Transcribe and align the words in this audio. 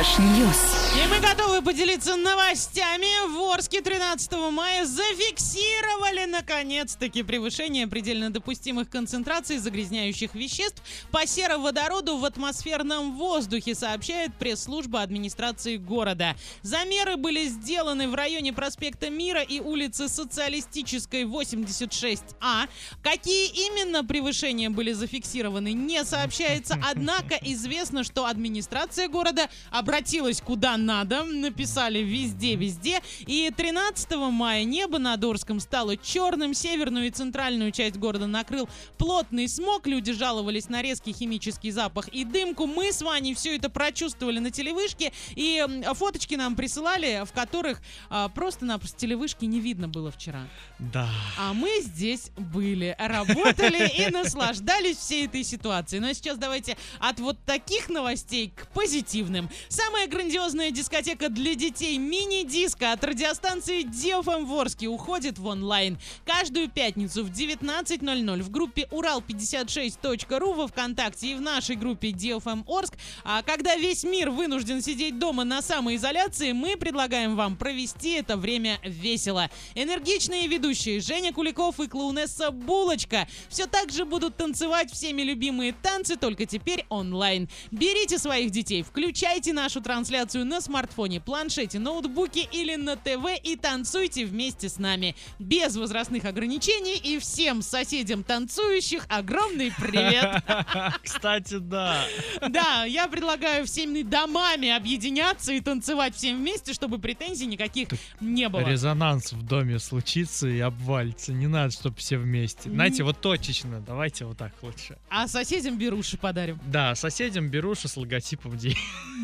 Fresh 0.00 0.18
News. 0.18 0.79
И 0.92 1.06
мы 1.06 1.20
готовы 1.20 1.62
поделиться 1.62 2.16
новостями. 2.16 3.06
В 3.32 3.52
Орске 3.52 3.80
13 3.80 4.32
мая 4.50 4.84
зафиксировали 4.84 6.24
наконец-таки 6.24 7.22
превышение 7.22 7.86
предельно 7.86 8.30
допустимых 8.30 8.90
концентраций 8.90 9.58
загрязняющих 9.58 10.34
веществ 10.34 10.82
по 11.12 11.24
сероводороду 11.28 12.16
в 12.16 12.24
атмосферном 12.24 13.16
воздухе, 13.16 13.76
сообщает 13.76 14.34
пресс-служба 14.34 15.02
администрации 15.02 15.76
города. 15.76 16.34
Замеры 16.62 17.16
были 17.16 17.44
сделаны 17.44 18.08
в 18.08 18.16
районе 18.16 18.52
проспекта 18.52 19.10
Мира 19.10 19.42
и 19.42 19.60
улицы 19.60 20.08
Социалистической 20.08 21.22
86А. 21.22 22.68
Какие 23.00 23.46
именно 23.68 24.04
превышения 24.04 24.70
были 24.70 24.92
зафиксированы, 24.92 25.72
не 25.72 26.04
сообщается, 26.04 26.76
однако 26.84 27.36
известно, 27.42 28.02
что 28.02 28.26
администрация 28.26 29.06
города 29.06 29.48
обратилась 29.70 30.40
куда 30.40 30.79
надо, 30.84 31.24
написали 31.24 32.00
везде-везде, 32.00 33.00
и 33.20 33.52
13 33.54 34.16
мая 34.16 34.64
небо 34.64 34.98
над 34.98 35.24
Орском 35.24 35.60
стало 35.60 35.96
черным, 35.96 36.54
северную 36.54 37.06
и 37.06 37.10
центральную 37.10 37.72
часть 37.72 37.96
города 37.96 38.26
накрыл 38.26 38.68
плотный 38.98 39.48
смог, 39.48 39.86
люди 39.86 40.12
жаловались 40.12 40.68
на 40.68 40.82
резкий 40.82 41.12
химический 41.12 41.70
запах 41.70 42.08
и 42.08 42.24
дымку, 42.24 42.66
мы 42.66 42.92
с 42.92 43.02
Ваней 43.02 43.34
все 43.34 43.56
это 43.56 43.70
прочувствовали 43.70 44.38
на 44.38 44.50
телевышке, 44.50 45.12
и 45.34 45.64
фоточки 45.94 46.34
нам 46.34 46.56
присылали, 46.56 47.24
в 47.24 47.32
которых 47.32 47.80
а, 48.08 48.28
просто-напросто 48.28 48.98
телевышки 48.98 49.44
не 49.44 49.60
видно 49.60 49.88
было 49.88 50.10
вчера. 50.10 50.46
Да. 50.78 51.08
А 51.38 51.52
мы 51.52 51.80
здесь 51.82 52.30
были, 52.36 52.96
работали 52.98 53.88
и 53.98 54.10
наслаждались 54.10 54.96
всей 54.96 55.26
этой 55.26 55.44
ситуацией. 55.44 56.00
Ну 56.00 56.08
а 56.08 56.14
сейчас 56.14 56.38
давайте 56.38 56.76
от 56.98 57.20
вот 57.20 57.38
таких 57.44 57.88
новостей 57.88 58.52
к 58.54 58.66
позитивным. 58.68 59.50
Самая 59.68 60.06
грандиозная 60.06 60.69
дискотека 60.70 61.28
для 61.28 61.54
детей 61.54 61.98
мини-диско 61.98 62.92
от 62.92 63.04
радиостанции 63.04 63.82
Диофм 63.82 64.44
в 64.44 64.54
Орске 64.54 64.86
уходит 64.86 65.38
в 65.38 65.46
онлайн. 65.46 65.98
Каждую 66.24 66.68
пятницу 66.68 67.24
в 67.24 67.30
19.00 67.30 68.42
в 68.42 68.50
группе 68.50 68.88
Урал56.ру 68.90 70.52
во 70.52 70.66
Вконтакте 70.66 71.32
и 71.32 71.34
в 71.34 71.40
нашей 71.40 71.76
группе 71.76 72.12
Диофм 72.12 72.64
Орск. 72.68 72.94
А 73.24 73.42
когда 73.42 73.76
весь 73.76 74.04
мир 74.04 74.30
вынужден 74.30 74.82
сидеть 74.82 75.18
дома 75.18 75.44
на 75.44 75.62
самоизоляции, 75.62 76.52
мы 76.52 76.76
предлагаем 76.76 77.36
вам 77.36 77.56
провести 77.56 78.12
это 78.12 78.36
время 78.36 78.78
весело. 78.84 79.50
Энергичные 79.74 80.46
ведущие 80.46 81.00
Женя 81.00 81.32
Куликов 81.32 81.80
и 81.80 81.88
клоунесса 81.88 82.50
Булочка 82.50 83.26
все 83.48 83.66
так 83.66 83.90
же 83.90 84.04
будут 84.04 84.36
танцевать 84.36 84.92
всеми 84.92 85.22
любимые 85.22 85.72
танцы, 85.72 86.16
только 86.16 86.46
теперь 86.46 86.86
онлайн. 86.88 87.48
Берите 87.70 88.18
своих 88.18 88.50
детей, 88.50 88.82
включайте 88.82 89.52
нашу 89.52 89.80
трансляцию 89.80 90.46
на 90.46 90.59
смартфоне, 90.60 91.20
планшете, 91.20 91.78
ноутбуке 91.78 92.46
или 92.50 92.76
на 92.76 92.96
ТВ 92.96 93.26
и 93.42 93.56
танцуйте 93.56 94.24
вместе 94.24 94.68
с 94.68 94.78
нами. 94.78 95.14
Без 95.38 95.76
возрастных 95.76 96.24
ограничений 96.24 96.96
и 96.96 97.18
всем 97.18 97.62
соседям 97.62 98.22
танцующих 98.22 99.06
огромный 99.08 99.72
привет! 99.78 100.42
Кстати, 101.02 101.58
да. 101.58 102.04
Да, 102.48 102.84
я 102.84 103.08
предлагаю 103.08 103.66
всеми 103.66 104.02
домами 104.02 104.70
объединяться 104.70 105.52
и 105.52 105.60
танцевать 105.60 106.14
всем 106.14 106.38
вместе, 106.38 106.72
чтобы 106.72 106.98
претензий 106.98 107.46
никаких 107.46 107.88
не 108.20 108.48
было. 108.48 108.60
Резонанс 108.60 109.32
в 109.32 109.42
доме 109.42 109.78
случится 109.78 110.48
и 110.48 110.60
обвалится. 110.60 111.32
Не 111.32 111.46
надо, 111.46 111.72
чтобы 111.72 111.96
все 111.96 112.18
вместе. 112.18 112.70
Знаете, 112.70 113.02
вот 113.02 113.20
точечно. 113.20 113.80
Давайте 113.86 114.24
вот 114.24 114.38
так 114.38 114.52
лучше. 114.62 114.96
А 115.08 115.28
соседям 115.28 115.78
беруши 115.78 116.16
подарим. 116.16 116.58
Да, 116.66 116.94
соседям 116.94 117.48
беруши 117.48 117.88
с 117.88 117.96
логотипом 117.96 118.56
Ди. 118.56 118.76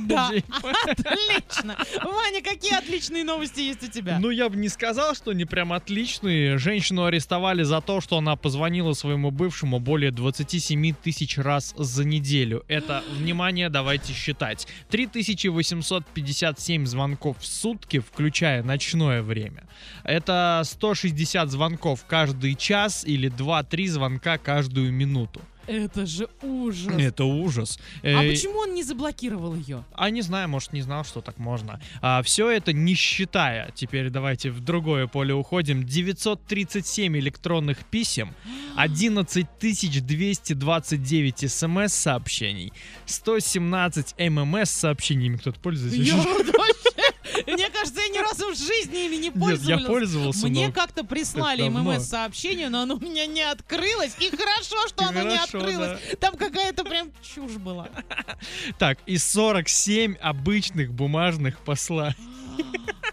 Да, 0.06 0.30
Ди. 0.30 0.44
отлично. 1.28 1.76
Ваня, 2.02 2.42
какие 2.42 2.76
отличные 2.76 3.24
новости 3.24 3.60
есть 3.60 3.82
у 3.82 3.88
тебя? 3.88 4.18
Ну, 4.20 4.30
я 4.30 4.48
бы 4.48 4.56
не 4.56 4.68
сказал, 4.68 5.14
что 5.14 5.30
они 5.30 5.44
прям 5.44 5.72
отличные. 5.72 6.58
Женщину 6.58 7.04
арестовали 7.04 7.62
за 7.62 7.80
то, 7.80 8.00
что 8.00 8.18
она 8.18 8.36
позвонила 8.36 8.92
своему 8.92 9.30
бывшему 9.30 9.78
более 9.78 10.10
27 10.10 10.94
тысяч 10.94 11.38
раз 11.38 11.74
за 11.76 12.04
неделю. 12.04 12.64
Это, 12.68 13.02
внимание, 13.12 13.68
давайте 13.68 14.12
считать. 14.12 14.66
3857 14.90 16.86
звонков 16.86 17.38
в 17.38 17.46
сутки, 17.46 17.98
включая 18.00 18.62
ночное 18.62 19.22
время. 19.22 19.64
Это 20.04 20.62
160 20.64 21.50
звонков 21.50 22.04
каждый 22.06 22.54
час 22.54 23.04
или 23.04 23.30
2-3 23.30 23.86
звонка 23.88 24.38
каждую 24.38 24.92
минуту. 24.92 25.40
Это 25.66 26.06
же 26.06 26.28
ужас. 26.42 26.92
Это 26.98 27.24
ужас. 27.24 27.78
А 28.02 28.24
Э, 28.24 28.30
почему 28.30 28.58
он 28.60 28.74
не 28.74 28.82
заблокировал 28.82 29.54
ее? 29.54 29.84
А 29.94 30.10
не 30.10 30.22
знаю, 30.22 30.48
может, 30.48 30.72
не 30.72 30.82
знал, 30.82 31.04
что 31.04 31.20
так 31.20 31.38
можно. 31.38 31.80
А, 32.00 32.22
все 32.22 32.50
это 32.50 32.72
не 32.72 32.94
считая, 32.94 33.70
теперь 33.74 34.10
давайте 34.10 34.50
в 34.50 34.60
другое 34.60 35.06
поле 35.06 35.34
уходим, 35.34 35.84
937 35.84 37.18
электронных 37.18 37.78
писем, 37.86 38.34
11 38.76 39.46
229 39.58 41.50
смс-сообщений, 41.50 42.72
117 43.06 44.14
ММС-сообщениями. 44.18 45.36
Кто-то 45.36 45.60
пользуется? 45.60 46.00
Я 46.00 46.14
разу 48.28 48.52
в 48.52 48.56
жизни 48.56 49.06
ими 49.06 49.16
не 49.16 49.28
Нет, 49.28 49.34
пользовалась. 49.34 49.82
я 49.82 49.86
пользовался, 49.86 50.46
Мне 50.48 50.72
как-то 50.72 51.04
прислали. 51.04 51.68
ММС-сообщение, 51.68 52.68
но 52.68 52.82
оно 52.82 52.96
у 52.96 53.00
меня 53.00 53.26
не 53.26 53.42
открылось. 53.42 54.14
И 54.18 54.30
хорошо, 54.30 54.88
что 54.88 55.06
оно 55.06 55.22
не 55.22 55.36
открылось. 55.36 56.00
Там 56.20 56.36
какая-то 56.36 56.84
прям 56.84 57.10
чушь 57.22 57.52
была. 57.52 57.88
Так, 58.78 58.98
и 59.06 59.18
47 59.18 60.14
обычных 60.16 60.92
бумажных 60.92 61.58
посланий. 61.60 62.16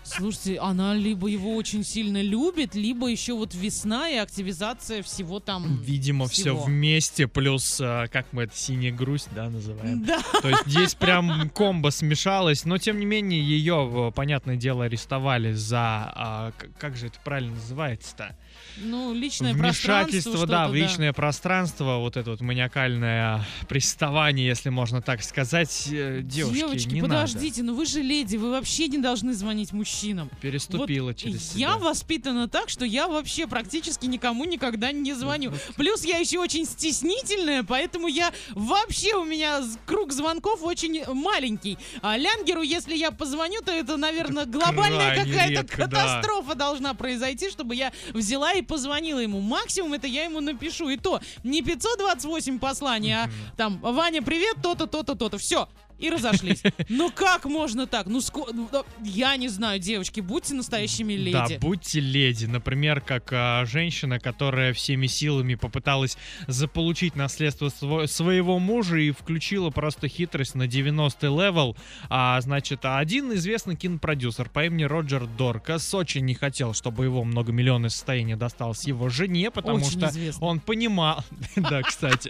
Слушайте, 0.03 0.59
она 0.59 0.93
либо 0.93 1.27
его 1.27 1.55
очень 1.55 1.83
сильно 1.83 2.21
любит, 2.21 2.75
либо 2.75 3.07
еще 3.07 3.33
вот 3.33 3.55
весна 3.55 4.09
и 4.09 4.15
активизация 4.17 5.01
всего 5.01 5.39
там. 5.39 5.77
Видимо, 5.81 6.27
все 6.27 6.41
всего. 6.41 6.63
вместе, 6.63 7.27
плюс, 7.27 7.79
а, 7.81 8.07
как 8.07 8.27
мы 8.31 8.43
это, 8.43 8.55
синяя 8.55 8.91
грусть, 8.91 9.29
да, 9.33 9.49
называем. 9.49 10.03
Да. 10.05 10.21
То 10.41 10.49
есть 10.49 10.65
здесь 10.65 10.95
прям 10.95 11.49
комбо 11.49 11.89
смешалось, 11.89 12.65
но 12.65 12.77
тем 12.77 12.99
не 12.99 13.05
менее 13.05 13.41
ее, 13.41 14.11
понятное 14.15 14.55
дело, 14.57 14.85
арестовали 14.85 15.53
за, 15.53 15.79
а, 15.79 16.51
как 16.77 16.97
же 16.97 17.07
это 17.07 17.19
правильно 17.23 17.53
называется-то? 17.55 18.35
Ну, 18.77 19.13
личное 19.13 19.53
пространство. 19.55 20.03
Вмешательство, 20.03 20.47
да, 20.47 20.67
в 20.67 20.75
личное 20.75 21.13
пространство, 21.13 21.97
вот 21.99 22.17
это 22.17 22.31
вот 22.31 22.41
маниакальное 22.41 23.45
приставание, 23.67 24.45
если 24.45 24.69
можно 24.69 25.01
так 25.01 25.23
сказать. 25.23 25.87
Э, 25.91 26.21
Девушки, 26.23 26.57
Девочки, 26.57 26.89
не 26.89 27.01
подождите, 27.01 27.63
ну 27.63 27.75
вы 27.75 27.85
же 27.85 28.01
леди, 28.01 28.35
вы 28.35 28.51
вообще 28.51 28.87
не 28.87 28.97
должны 28.97 29.33
звонить 29.33 29.71
мужчинам. 29.71 29.92
Надо. 30.01 30.29
Переступила 30.41 31.07
Вот 31.07 31.17
через 31.17 31.55
Я 31.55 31.73
себя. 31.73 31.77
воспитана 31.77 32.47
так, 32.47 32.69
что 32.69 32.85
я 32.85 33.07
вообще 33.07 33.47
практически 33.47 34.05
никому 34.05 34.45
никогда 34.45 34.91
не 34.91 35.13
звоню. 35.13 35.53
Плюс 35.75 36.03
я 36.03 36.17
еще 36.17 36.39
очень 36.39 36.65
стеснительная, 36.65 37.63
поэтому 37.63 38.07
я 38.07 38.31
вообще 38.51 39.15
у 39.15 39.23
меня 39.23 39.61
круг 39.85 40.11
звонков 40.11 40.63
очень 40.63 41.03
маленький. 41.05 41.77
А 42.01 42.17
Лянгеру, 42.17 42.61
если 42.61 42.95
я 42.95 43.11
позвоню, 43.11 43.61
то 43.61 43.71
это, 43.71 43.97
наверное, 43.97 44.45
глобальная 44.45 45.15
какая-то 45.15 45.61
редко, 45.61 45.77
да. 45.77 45.85
катастрофа 45.85 46.55
должна 46.55 46.93
произойти, 46.93 47.49
чтобы 47.49 47.75
я 47.75 47.91
взяла 48.13 48.53
и 48.53 48.61
позвонила 48.61 49.19
ему. 49.19 49.39
Максимум 49.41 49.93
это 49.93 50.07
я 50.07 50.23
ему 50.25 50.39
напишу. 50.41 50.89
И 50.89 50.97
то 50.97 51.21
не 51.43 51.61
528 51.61 52.59
посланий, 52.59 53.13
а 53.13 53.29
там 53.57 53.79
Ваня, 53.81 54.21
привет, 54.21 54.57
то-то, 54.61 54.87
то-то, 54.87 55.15
то-то. 55.15 55.37
Все. 55.37 55.67
И 56.03 56.09
разошлись. 56.09 56.61
Ну 56.89 57.11
как 57.11 57.45
можно 57.45 57.87
так? 57.87 58.07
Ну, 58.07 58.19
ско- 58.19 58.49
ну, 58.53 58.67
да, 58.71 58.83
я 59.03 59.35
не 59.37 59.47
знаю, 59.47 59.79
девочки, 59.79 60.19
будьте 60.19 60.53
настоящими 60.53 61.15
Да, 61.31 61.45
леди. 61.47 61.59
будьте 61.59 61.99
леди. 61.99 62.45
Например, 62.45 62.99
как 63.01 63.29
а, 63.31 63.65
женщина, 63.65 64.19
которая 64.19 64.73
всеми 64.73 65.07
силами 65.07 65.55
попыталась 65.55 66.17
заполучить 66.47 67.15
наследство 67.15 67.67
сво- 67.67 68.07
своего 68.07 68.59
мужа 68.59 68.97
и 68.97 69.11
включила 69.11 69.69
просто 69.69 70.07
хитрость 70.07 70.55
на 70.55 70.67
90 70.67 71.27
level. 71.27 71.77
А, 72.09 72.39
значит, 72.41 72.81
один 72.83 73.33
известный 73.33 73.75
кинопродюсер 73.75 74.49
по 74.49 74.65
имени 74.65 74.83
Роджер 74.83 75.25
Доркас 75.25 75.93
очень 75.93 76.25
не 76.25 76.33
хотел, 76.35 76.73
чтобы 76.73 77.05
его 77.05 77.23
многомиллионное 77.23 77.89
состояние 77.89 78.35
досталось 78.35 78.83
его 78.85 79.07
жене, 79.09 79.51
потому 79.51 79.77
Очень 79.77 79.99
что 79.99 80.09
известный. 80.09 80.45
он 80.45 80.59
понимал... 80.59 81.23
Да, 81.55 81.81
кстати. 81.81 82.29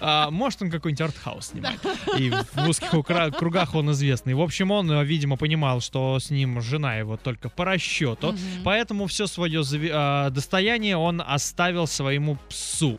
А, 0.00 0.30
Может, 0.30 0.62
он 0.62 0.70
какой-нибудь 0.70 1.00
артхаус 1.00 1.48
снимает. 1.48 1.80
И 2.18 2.30
в 2.30 2.68
узких 2.68 2.90
кругах 2.90 3.74
он 3.74 3.90
известный. 3.92 4.34
В 4.34 4.40
общем, 4.40 4.70
он, 4.70 4.90
э, 4.90 5.04
видимо, 5.04 5.36
понимал, 5.36 5.80
что 5.80 6.18
с 6.18 6.30
ним 6.30 6.60
жена 6.60 6.96
его 6.96 7.16
только 7.16 7.48
по 7.48 7.64
расчету. 7.64 8.34
Поэтому 8.64 9.06
все 9.06 9.26
свое 9.26 9.62
а, 9.92 10.30
достояние 10.30 10.96
он 10.96 11.22
оставил 11.26 11.86
своему 11.86 12.38
псу. 12.48 12.98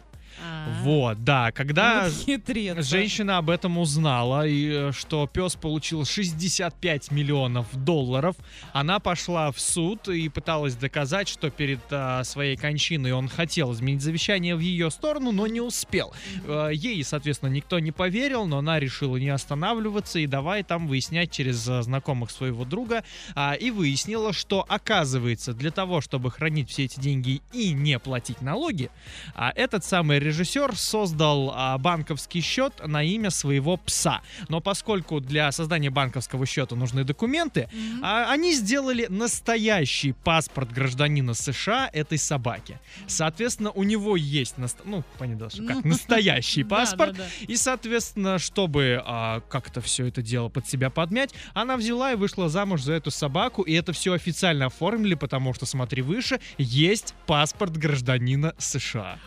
А, 0.68 0.84
Вот, 0.84 1.24
да, 1.24 1.52
когда 1.52 2.10
хитрец, 2.10 2.86
женщина 2.86 3.38
об 3.38 3.50
этом 3.50 3.78
узнала, 3.78 4.46
и 4.48 4.70
э, 4.70 4.92
что 4.92 5.28
пес 5.28 5.56
получил 5.56 6.06
65 6.06 7.12
миллионов 7.12 7.66
долларов, 7.74 8.36
она 8.74 9.00
пошла 9.00 9.52
в 9.52 9.60
суд 9.60 10.08
и 10.08 10.30
пыталась 10.30 10.76
доказать, 10.76 11.28
что 11.28 11.50
перед 11.50 11.80
а, 11.92 12.24
своей 12.24 12.56
кончиной 12.56 13.12
он 13.12 13.28
хотел 13.28 13.74
изменить 13.74 14.02
завещание 14.02 14.56
в 14.56 14.60
ее 14.60 14.92
сторону, 14.92 15.32
но 15.32 15.48
не 15.48 15.62
успел. 15.62 16.14
Э, 16.46 16.70
Ей, 16.74 17.04
соответственно, 17.04 17.50
никто 17.50 17.80
не 17.80 17.92
поверил, 17.92 18.46
но 18.46 18.60
она 18.60 18.80
решила 18.80 19.18
не 19.18 19.30
останавливаться 19.30 20.20
и 20.20 20.28
давай 20.28 20.64
там 20.64 20.88
выяснять 20.88 21.32
через 21.32 21.68
а, 21.68 21.82
знакомых 21.82 22.32
своего 22.32 22.66
друга. 22.66 23.04
А, 23.36 23.54
И 23.54 23.72
выяснила, 23.72 24.34
что 24.34 24.66
оказывается, 24.68 25.54
для 25.54 25.72
того, 25.72 26.02
чтобы 26.02 26.32
хранить 26.32 26.70
все 26.70 26.86
эти 26.86 27.00
деньги 27.00 27.42
и 27.54 27.72
не 27.74 28.00
платить 28.00 28.42
налоги, 28.42 28.90
а, 29.36 29.52
этот 29.56 29.84
самый 29.86 30.20
режиссер 30.20 30.51
создал 30.76 31.52
а, 31.56 31.78
банковский 31.78 32.42
счет 32.42 32.74
на 32.86 33.04
имя 33.04 33.30
своего 33.30 33.78
пса. 33.78 34.22
Но 34.50 34.60
поскольку 34.62 35.20
для 35.20 35.52
создания 35.52 35.90
банковского 35.90 36.46
счета 36.46 36.76
нужны 36.76 37.04
документы, 37.04 37.70
а, 38.04 38.32
они 38.32 38.54
сделали 38.54 39.08
настоящий 39.10 40.12
паспорт 40.14 40.72
гражданина 40.72 41.34
США 41.34 41.90
этой 41.94 42.18
собаки. 42.18 42.80
Соответственно, 43.08 43.72
у 43.72 43.84
него 43.84 44.16
есть, 44.16 44.58
наст- 44.58 44.82
ну, 44.86 45.04
понятно, 45.18 45.50
что 45.50 45.64
как 45.66 45.84
Ну, 45.84 45.90
настоящий 45.92 46.64
Да, 46.64 46.70
паспорт. 46.78 47.14
да, 47.18 47.24
да. 47.24 47.46
И, 47.48 47.56
соответственно, 47.56 48.38
чтобы 48.40 49.02
а, 49.06 49.42
как-то 49.50 49.82
все 49.82 50.08
это 50.08 50.22
дело 50.22 50.50
под 50.50 50.68
себя 50.68 50.90
подмять, 50.90 51.34
она 51.54 51.78
взяла 51.78 52.12
и 52.12 52.16
вышла 52.16 52.50
замуж 52.50 52.82
за 52.82 52.94
эту 52.94 53.12
собаку, 53.12 53.62
и 53.64 53.74
это 53.74 53.94
все 53.94 54.14
официально 54.14 54.68
оформили, 54.68 55.16
потому 55.16 55.54
что, 55.54 55.66
смотри 55.66 56.02
выше, 56.02 56.40
есть 56.58 57.14
паспорт 57.26 57.78
гражданина 57.78 58.54
США. 58.58 59.18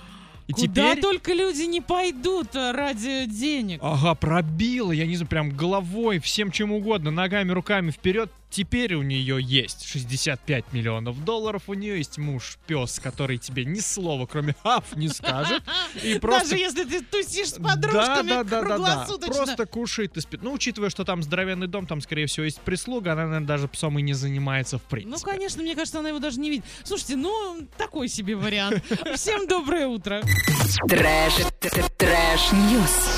И 0.46 0.52
Куда 0.52 0.66
теперь... 0.66 1.00
только 1.00 1.32
люди 1.32 1.62
не 1.62 1.80
пойдут 1.80 2.54
а, 2.54 2.72
ради 2.72 3.24
денег. 3.24 3.80
Ага, 3.82 4.14
пробила, 4.14 4.92
я 4.92 5.06
не 5.06 5.16
знаю, 5.16 5.28
прям 5.28 5.50
головой, 5.50 6.18
всем 6.18 6.50
чем 6.50 6.72
угодно, 6.72 7.10
ногами, 7.10 7.50
руками 7.52 7.90
вперед. 7.90 8.30
Теперь 8.54 8.94
у 8.94 9.02
нее 9.02 9.38
есть 9.42 9.84
65 9.84 10.72
миллионов 10.72 11.24
долларов, 11.24 11.64
у 11.66 11.74
нее 11.74 11.98
есть 11.98 12.18
муж, 12.18 12.56
пес, 12.68 13.00
который 13.02 13.36
тебе 13.36 13.64
ни 13.64 13.80
слова, 13.80 14.26
кроме 14.26 14.54
аф, 14.62 14.94
не 14.94 15.08
скажет. 15.08 15.64
И 16.04 16.20
просто 16.20 16.50
Даже 16.50 16.62
если 16.62 16.84
ты 16.84 17.00
тусишь 17.00 17.48
с 17.48 17.54
подружками 17.54 18.28
да, 18.28 18.44
да, 18.44 18.44
да, 18.44 18.44
да, 18.44 18.60
да. 18.60 18.60
круглосуточно. 18.60 19.34
Просто 19.34 19.66
кушает 19.66 20.16
и 20.16 20.20
спит. 20.20 20.44
Ну, 20.44 20.52
учитывая, 20.52 20.88
что 20.88 21.04
там 21.04 21.24
здоровенный 21.24 21.66
дом, 21.66 21.88
там, 21.88 22.00
скорее 22.00 22.26
всего, 22.26 22.44
есть 22.44 22.60
прислуга, 22.60 23.14
она, 23.14 23.24
наверное, 23.24 23.48
даже 23.48 23.66
псом 23.66 23.98
и 23.98 24.02
не 24.02 24.12
занимается 24.12 24.78
в 24.78 24.82
принципе. 24.82 25.16
Ну, 25.16 25.32
конечно, 25.32 25.60
мне 25.60 25.74
кажется, 25.74 25.98
она 25.98 26.10
его 26.10 26.20
даже 26.20 26.38
не 26.38 26.48
видит. 26.48 26.64
Слушайте, 26.84 27.16
ну, 27.16 27.66
такой 27.76 28.06
себе 28.06 28.36
вариант. 28.36 28.84
Всем 29.16 29.48
доброе 29.48 29.88
утро. 29.88 30.22
Fresh, 30.86 31.34
fresh, 31.98 32.52
news. 32.52 33.14